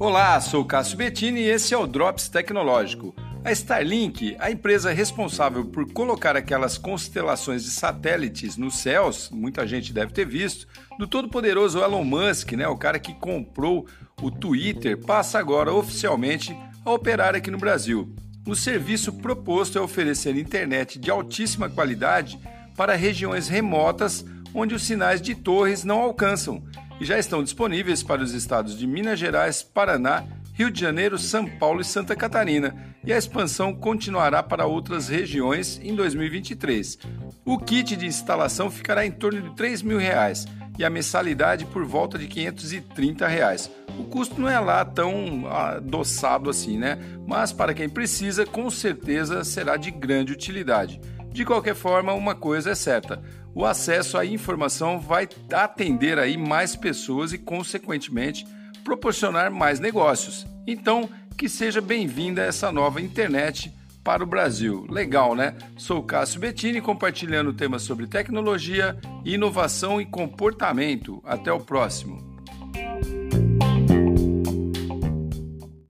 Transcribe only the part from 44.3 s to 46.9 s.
não é lá tão adoçado assim,